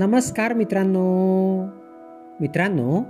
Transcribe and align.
नमस्कार 0.00 0.52
मित्रांनो. 0.52 1.64
मित्रांनो 2.40 3.00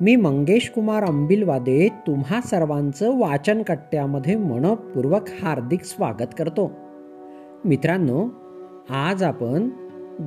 मी 0.00 0.16
मंगेश 0.16 0.72
कुमार 0.74 1.04
अंबिलवादे 1.04 1.88
तुम्हा 2.06 2.40
सर्वांचं 2.40 3.18
वाचन 3.18 3.62
कट्ट्यामध्ये 3.62 4.36
मनपूर्वक 4.36 5.22
हार्दिक 5.42 5.84
स्वागत 5.84 6.34
करतो. 6.38 6.72
मित्रांनो 7.64 8.28
आज 8.90 9.22
आपण 9.22 9.68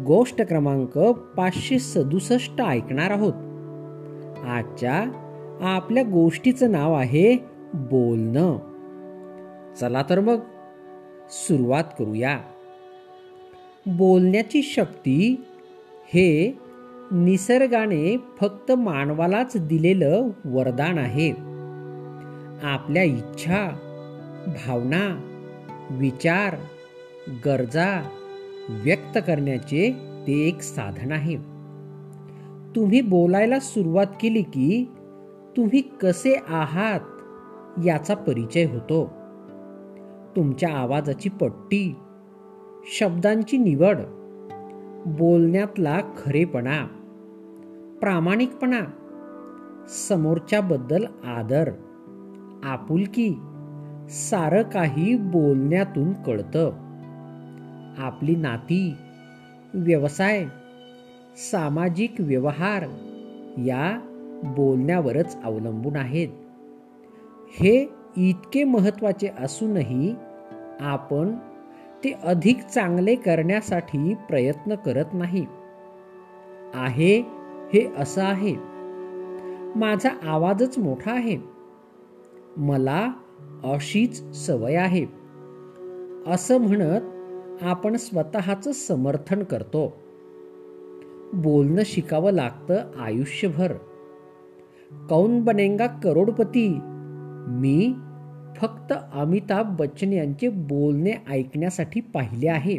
गोष्ट 0.05 0.41
क्रमांक 0.41 0.97
पाचशे 1.37 1.79
सदुसष्ट 1.79 2.61
ऐकणार 2.61 3.11
आहोत. 3.11 3.33
आजच्या 4.47 5.03
आपल्या 5.61 6.03
गोष्टीचं 6.03 6.71
नाव 6.71 6.93
आहे 6.93 7.37
बोलणं. 7.73 8.57
चला 9.79 10.03
तर 10.09 10.19
मग 10.19 10.39
सुरुवात 11.29 11.83
करूया. 11.99 12.39
बोलण्याची 13.87 14.61
शक्ती 14.61 15.43
हे 16.13 16.57
निसर्गाने 17.11 18.17
फक्त 18.41 18.71
मानवालाच 18.71 19.57
दिलेलं 19.57 20.29
वरदान 20.45 20.97
आहे. 20.97 21.31
आपल्या 22.63 23.03
इच्छा 23.03 23.69
भावना 24.47 25.21
विचार 25.91 26.55
गरजा 27.45 28.09
व्यक्त 28.69 29.17
करण्याचे 29.27 29.95
ते 30.27 30.33
एक 30.47 30.61
साधन 30.61 31.11
आहे. 31.11 31.35
तुम्ही 32.75 33.01
बोलायला 33.01 33.59
सुरुवात 33.59 34.07
केली 34.21 34.41
की 34.41 34.89
तुम्ही 35.57 35.81
कसे 35.81 36.35
आहात 36.47 36.99
याचा 37.85 38.15
परिचय 38.15 38.65
होतो. 38.65 39.11
तुमच्या 40.35 40.69
आवाजाची 40.69 41.29
पट्टी 41.29 41.95
शब्दांची 42.99 43.57
निवड 43.57 43.97
बोलण्यातला 45.05 45.99
खरेपणा 46.17 46.87
प्रामाणिकपणा 48.01 48.79
समोरच्याबद्दल 49.89 51.05
आदर 51.25 51.71
आपुलकी 52.63 53.39
सारं 54.09 54.63
काही 54.63 55.17
बोलण्यातून 55.17 56.13
कळतं. 56.13 56.71
आपली 57.97 58.35
नाती 58.35 58.93
व्यवसाय 59.73 60.45
सामाजिक 61.51 62.15
व्यवहार 62.19 62.83
या 63.57 63.99
बोलण्यावरच 64.43 65.37
अवलंबून 65.43 65.95
आहेत. 65.95 66.29
हे 67.59 67.89
इतके 68.17 68.63
महत्त्वाचे 68.63 69.27
असूनही 69.39 70.15
आपण 70.79 71.35
ते 72.05 72.11
अधिक 72.23 72.59
चांगले 72.61 73.15
करण्यासाठी 73.15 74.13
प्रयत्न 74.13 74.75
करत 74.75 75.05
नाही. 75.13 75.45
आहे 76.73 77.19
हे 77.73 77.91
असं 77.97 78.23
आहे. 78.23 78.55
माझा 79.75 80.09
आवाजच 80.23 80.77
मोठा 80.77 81.11
आहे. 81.11 81.37
मला 82.57 83.11
अशीच 83.63 84.33
सवय 84.33 84.75
आहे. 84.75 85.05
असं 86.27 86.57
म्हणत 86.57 87.01
आपण 87.63 87.95
स्वतःच 87.95 88.87
समर्थन 88.87 89.43
करतो. 89.43 89.93
बोलणं 91.33 91.81
शिकावं 91.85 92.31
लागतं 92.31 92.75
आयुष्यभर. 92.99 93.73
कौन 95.09 95.43
बनेगा 95.43 95.87
करोडपती? 95.87 96.79
मी 97.47 97.93
फक्त 98.55 98.93
अमिताभ 99.13 99.75
बच्चन 99.79 100.13
यांचे 100.13 100.49
बोलणे 100.49 101.11
ऐकण्यासाठी 101.29 102.01
पाहिले 102.01 102.47
आहे. 102.47 102.77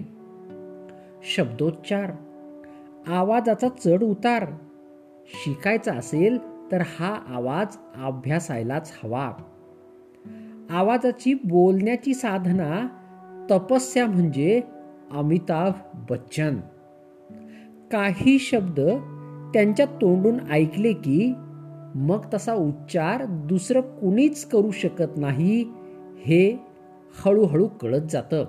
शब्दोच्चार. 1.36 2.12
आवाजाचा 3.06 3.68
चढ 3.68 4.02
उतार. 4.02 4.46
शिकायचा 5.26 5.92
असेल 5.92 6.38
तर 6.72 6.82
हा 6.98 7.14
आवाज 7.28 7.66
अभ्यासायलाच 7.96 8.92
हवा. 9.04 9.32
आवाजाची 10.70 11.34
बोलण्याची 11.34 12.14
साधना 12.14 12.88
तपस्या 13.50 14.06
म्हणजे 14.06 14.60
अमिताभ 15.12 15.72
बच्चन. 16.10 16.56
काही 17.92 18.38
शब्द 18.38 18.80
त्यांच्या 19.54 19.86
तोंडून 19.86 20.38
ऐकले 20.50 20.92
की 20.92 21.32
मग 21.98 22.24
तसा 22.34 22.54
उच्चार 22.54 23.24
दुसरं 23.24 23.80
कुणीच 23.80 24.44
करू 24.44 24.70
शकत 24.70 25.16
नाही 25.16 25.72
हे 26.18 26.66
हळूहळू 27.24 27.66
कळत 27.66 28.00
जातं. 28.10 28.44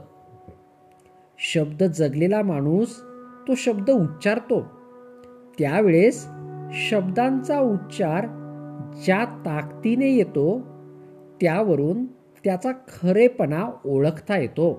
शब्द 1.39 1.83
जगलेला 1.83 2.41
माणूस 2.41 3.01
तो 3.47 3.55
शब्द 3.55 3.89
उच्चारतो. 3.89 4.61
त्यावेळेस 5.59 6.27
शब्दांचा 6.71 7.59
उच्चार 7.59 8.27
ज्या 9.05 9.25
ताकदीने 9.25 10.11
येतो 10.11 10.61
त्यावरून 11.41 12.05
त्याचा 12.43 12.71
खरेपणा 12.71 13.71
ओळखता 13.85 14.37
येतो. 14.37 14.73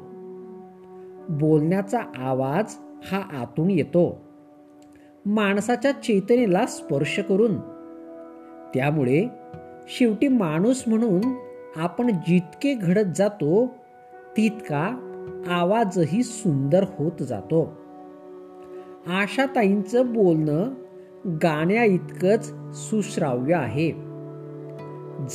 बोलण्याचा 1.28 2.00
आवाज 2.16 2.74
हा 3.12 3.38
आतून 3.38 3.70
येतो. 3.70 4.20
माणसाच्या 5.26 5.92
चेतनेला 5.92 6.66
स्पर्श 6.66 7.18
करून 7.18 7.54
त्यामुळे 8.74 9.26
शेवटी 9.88 10.28
माणूस 10.28 10.84
म्हणून 10.86 11.20
आपण 11.76 12.10
जितके 12.10 12.74
घडत 12.74 13.16
जातो 13.16 13.66
तितका 14.36 15.04
आवाजही 15.48 16.22
सुंदर 16.22 16.84
होत 16.98 17.22
जातो. 17.22 17.76
आशाताईंचं 19.06 20.12
बोलणं 20.12 20.74
गाण्या 21.42 21.84
इतकंच 21.84 22.52
सुश्राव्य 22.76 23.54
आहे. 23.54 23.90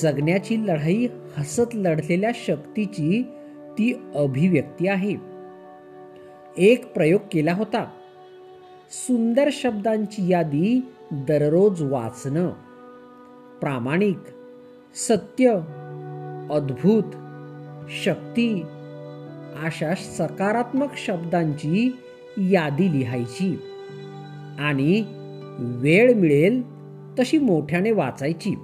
जगण्याची 0.02 0.68
लढाई 0.68 1.08
हसत 1.38 1.76
लढलेल्या 1.76 2.32
शक्तीची 2.36 3.24
ती 3.72 3.94
अभिव्यक्ती 4.16 4.88
आहे. 4.88 5.16
एक 6.58 6.94
प्रयोग 6.94 7.22
केला 7.32 7.54
होता. 7.54 7.86
सुंदर 8.92 9.50
शब्दांची 9.52 10.32
यादी 10.32 10.86
दररोज 11.12 11.84
वाचणं. 11.84 12.50
प्रामाणिक 13.64 14.18
सत्य 14.96 15.50
अद्भुत 16.52 17.04
शक्ती 18.04 18.64
अशा 19.64 19.96
सकारात्मक 19.96 20.88
शब्दांची 20.98 21.96
यादी 22.38 23.00
लिहायची. 23.00 23.60
आणि 24.60 25.04
वेळ 25.60 26.14
मिळेल 26.14 26.64
तशी 27.20 27.38
मोठ्याने 27.38 27.92
वाचायची. 27.92 28.56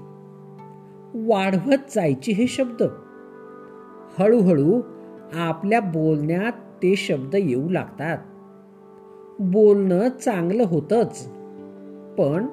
वाढवत 1.13 1.95
जायची 1.95 2.31
हे 2.31 2.47
शब्द. 2.47 2.83
हळूहळू 4.19 4.81
आपल्या 5.33 5.79
बोलण्यात 5.79 6.51
ते 6.51 6.95
शब्द 6.95 7.35
येऊ 7.35 7.69
लागतात. 7.69 8.17
बोलणं 9.39 10.09
चांगलं 10.09 10.63
होतच 10.63 11.27
पण 12.17 12.45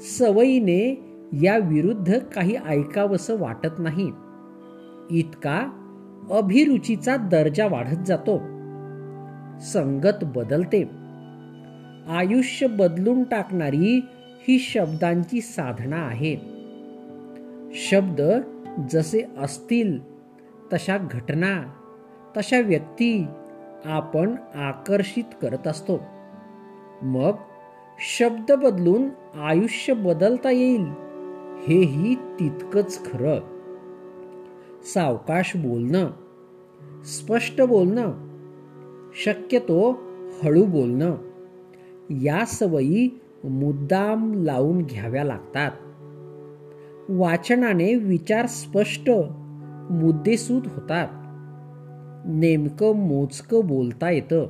सवयीने 0.00 1.05
या 1.32 1.58
विरुद्ध 1.58 2.18
काही 2.18 2.56
ऐकावंसं 2.56 3.38
वाटत 3.38 3.78
नाही. 3.78 4.12
इतका 5.10 5.60
अभिरुचीचा 6.30 7.16
दर्जा 7.16 7.66
वाढत 7.66 8.06
जातो. 8.06 8.38
संगत 9.60 10.24
बदलते. 10.24 10.82
आयुष्य 12.08 12.66
बदलून 12.66 13.22
टाकणारी 13.22 14.00
ही 14.48 14.58
शब्दांची 14.58 15.40
साधना 15.40 15.96
आहे. 15.96 16.36
शब्द 17.74 18.22
जसे 18.90 19.22
असतील 19.38 19.98
तशा 20.72 20.98
घटना 21.10 21.72
तशा 22.36 22.60
व्यक्ती 22.60 23.26
आपण 23.84 24.34
आकर्षित 24.54 25.24
करत 25.42 25.66
असतो. 25.66 26.00
मग 27.02 27.32
शब्द 28.18 28.52
बदलून 28.52 29.08
आयुष्य 29.40 29.94
बदलता 29.94 30.50
येईल. 30.50 31.05
हेही 31.64 32.14
तितकंच 32.14 33.04
खरं. 33.04 33.38
सावकाश 34.82 35.56
बोलणं 35.56 36.10
स्पष्ट 37.04 37.62
बोलणं 37.62 38.12
शक्यतो 39.24 39.98
हळू 40.42 40.64
बोलणं 40.64 41.16
या 42.10 42.44
सवयी 42.46 43.20
मुद्दाम 43.44 44.34
लावून 44.34 44.82
घ्याव्या 44.82 45.24
लागतात. 45.24 45.70
वाचनाने 47.08 47.94
विचार 47.94 48.46
स्पष्ट 48.46 49.10
मुद्देसूद 49.90 50.66
होतात. 50.66 51.08
नेमकं 52.28 52.96
मोजकं 52.96 53.66
बोलता 53.66 54.10
येतं. 54.10 54.46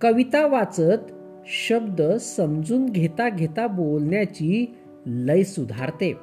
कविता 0.00 0.46
वाचत 0.46 1.12
शब्द 1.46 2.02
समजून 2.20 2.86
घेता 2.86 3.28
घेता 3.28 3.66
बोलण्याची 3.66 4.76
लय 5.10 5.42
सुधारते. 5.42 6.16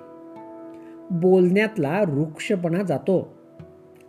बोलण्यातला 1.11 2.01
रुक्षपणा 2.01 2.83
जातो 2.83 3.33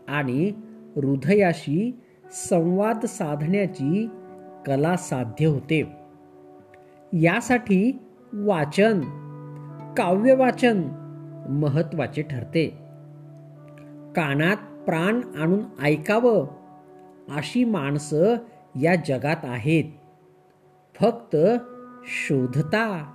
आणि 0.09 0.53
हृदयाशी 0.97 2.01
संवाद 2.33 3.05
साधण्याची 3.05 4.09
कला 4.67 4.97
साध्य 4.97 5.47
होते. 5.47 5.93
यासाठी 7.13 7.99
वाचन 8.33 9.01
काव्य 9.99 10.35
वाचन 10.35 10.83
महत्त्वाचे 11.51 12.23
ठरते. 12.23 12.67
कानात 14.17 14.57
प्राण 14.85 15.21
आणून 15.39 15.61
ऐकावं 15.83 16.47
अशी 17.37 17.65
माणसं 17.65 18.37
या 18.81 18.95
जगात 18.95 19.37
आहेत. 19.43 19.85
फक्त 21.01 21.37
शोधता 22.05 23.15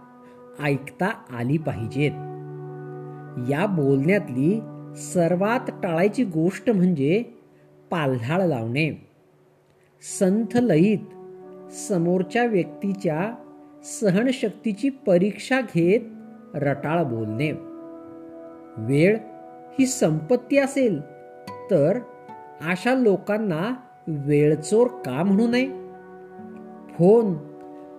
ऐकता 0.61 1.11
आली 1.37 1.57
पाहिजेत. 1.57 2.11
या 3.49 3.65
बोलण्यातली 3.65 4.61
सर्वात 4.95 5.71
टाळायची 5.83 6.23
गोष्ट 6.23 6.69
म्हणजे 6.69 7.23
पाल्हाळ 7.91 8.41
लावणे. 8.41 9.07
संथ 10.19 10.57
लईत 10.57 10.97
समोरच्या 11.71 12.45
व्यक्तीच्या 12.45 13.33
सहनशक्तीची 13.83 14.89
परीक्षा 14.89 15.61
घेत 15.61 16.01
रटाळ 16.53 17.03
बोलणे. 17.03 17.51
वेळ 18.77 19.17
ही 19.79 19.85
संपत्ती 19.85 20.57
असेल 20.57 21.01
तर 21.71 21.99
अशा 22.65 22.93
लोकांना 22.93 23.73
वेळचोर 24.07 24.87
का 24.87 25.23
म्हणू 25.23 25.47
नये? 25.47 25.67
फोन 26.97 27.33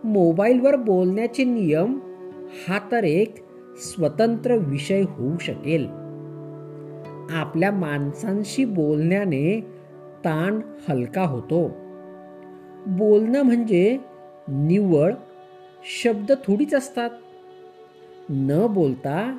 मोबाईलवर 0.05 0.77
बोलण्याचे 0.77 1.45
नियम 1.45 1.99
हा 2.55 2.79
तर 2.93 3.05
एक 3.05 3.35
स्वतंत्र 3.77 4.57
विषय 4.57 5.03
होऊ 5.03 5.39
शकेल. 5.39 5.87
आपल्या 7.31 7.71
माणसांशी 7.73 8.65
बोलण्याने 8.65 9.61
ताण 10.25 10.61
हलका 10.89 11.23
होतो. 11.23 11.69
बोलणं 12.87 13.43
म्हणजे 13.43 13.99
निव्वळ 14.49 15.15
शब्द 16.03 16.33
थोडीच 16.33 16.75
असतात. 16.75 17.11
न 18.31 18.67
बोलता 18.71 19.39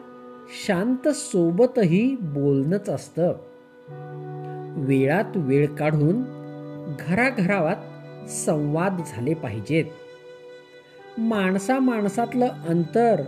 शांत 0.68 1.08
सोबतही 1.08 2.16
बोलणंच 2.22 2.90
असतं. 2.90 3.34
वेळात 4.78 5.32
वेळ 5.36 5.68
काढून 5.68 6.22
घराघरावात 7.00 7.76
संवाद 8.30 9.02
झाले 9.08 9.34
पाहिजेत. 9.34 9.86
माणसा 11.18 11.80
माणसातलं 11.80 12.48
अंतर 12.68 13.22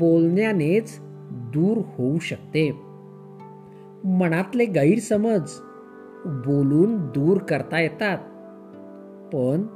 बोलण्यानेच 0.00 0.98
दूर 1.30 1.78
होऊ 1.78 2.18
शकते. 2.18 2.70
मनातले 4.04 4.64
गैरसमज 4.64 5.50
बोलून 6.24 6.96
दूर 6.96 7.38
करता 7.38 7.80
येतात. 7.80 8.18
पण 9.34 9.66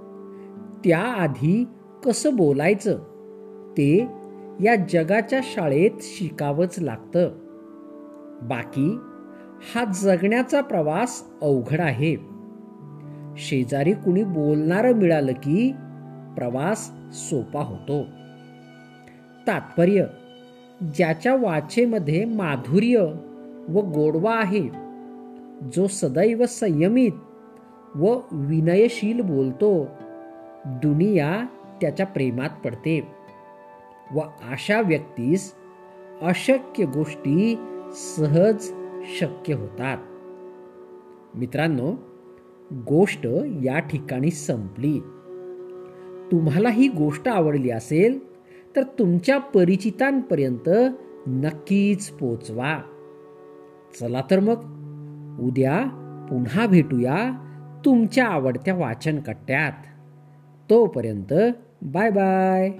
त्याआधी 0.84 1.68
कसं 2.04 2.36
बोलायचं? 2.36 2.98
ते 3.70 4.08
या 4.60 4.74
जगाच्या 4.74 5.40
शाळेत 5.42 5.90
शिकावंच 6.00 6.78
लागतं. 6.78 7.28
बाकी 8.42 8.98
हा 9.74 9.84
जगण्याचा 10.02 10.60
प्रवास 10.60 11.24
अवघड 11.42 11.80
आहे. 11.80 12.16
शेजारी 13.36 13.92
कुणी 13.92 14.24
बोलणारं 14.24 14.92
मिळालं 14.92 15.32
की 15.32 15.74
प्रवास 16.36 16.90
सोपा 17.12 17.60
होतो. 17.60 18.02
तात्पर्य 19.46 20.04
ज्याच्या 20.94 21.36
वाचेमध्ये 21.36 22.24
माधुर्य 22.24 22.98
व 23.68 23.80
गोडवा 23.80 24.36
आहे 24.36 24.68
जो 25.74 25.86
सदैव 25.86 26.46
संयमित 26.48 27.12
व 27.96 28.20
विनयशील 28.32 29.20
बोलतो 29.20 29.88
दुनिया 30.66 31.46
त्याच्या 31.80 32.06
प्रेमात 32.06 32.50
पडते 32.64 33.08
व 34.14 34.18
अशा 34.50 34.80
व्यक्तीस 34.80 35.54
अशक्य 36.22 36.84
गोष्टी 36.84 37.58
सहज 37.92 38.72
शक्य 39.20 39.54
होतात. 39.54 39.98
मित्रांनो 41.34 41.92
गोष्ट 42.72 43.26
या 43.62 43.78
ठिकाणी 43.78 44.30
संपली. 44.30 45.00
तुम्हाला 46.32 46.68
ही 46.68 46.88
गोष्ट 46.88 47.28
आवडली 47.28 47.70
असेल 47.70 48.18
तर 48.76 48.82
तुमच्या 48.82 49.38
परिचितांपर्यंत 49.38 50.68
नक्कीच 51.26 52.10
पोचवा. 52.10 52.78
चला 54.00 54.22
तर 54.30 54.40
मग 54.40 54.58
उद्या 55.40 55.82
पुन्हा 56.30 56.66
भेटूया 56.66 57.30
तुमच्या 57.84 58.26
आवडत्या 58.26 58.74
वाचन 58.74 59.20
कट्ट्यात 59.20 59.72
तोपर्यंत 60.70 61.32
बाय 61.82 62.10
बाय. 62.10 62.70